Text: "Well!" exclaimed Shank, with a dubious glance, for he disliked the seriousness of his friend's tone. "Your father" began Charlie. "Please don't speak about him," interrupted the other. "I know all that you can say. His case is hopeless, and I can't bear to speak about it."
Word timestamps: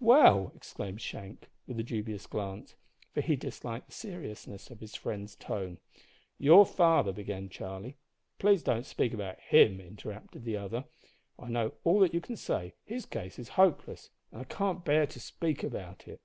"Well!" 0.00 0.50
exclaimed 0.56 1.02
Shank, 1.02 1.50
with 1.66 1.78
a 1.78 1.82
dubious 1.82 2.26
glance, 2.26 2.74
for 3.12 3.20
he 3.20 3.36
disliked 3.36 3.88
the 3.88 3.92
seriousness 3.92 4.70
of 4.70 4.80
his 4.80 4.94
friend's 4.94 5.36
tone. 5.36 5.76
"Your 6.38 6.64
father" 6.64 7.12
began 7.12 7.50
Charlie. 7.50 7.98
"Please 8.38 8.62
don't 8.62 8.86
speak 8.86 9.12
about 9.12 9.38
him," 9.40 9.82
interrupted 9.82 10.44
the 10.46 10.56
other. 10.56 10.86
"I 11.38 11.50
know 11.50 11.74
all 11.84 12.00
that 12.00 12.14
you 12.14 12.22
can 12.22 12.36
say. 12.38 12.72
His 12.86 13.04
case 13.04 13.38
is 13.38 13.50
hopeless, 13.60 14.08
and 14.32 14.40
I 14.40 14.44
can't 14.44 14.86
bear 14.86 15.06
to 15.06 15.20
speak 15.20 15.62
about 15.62 16.08
it." 16.08 16.22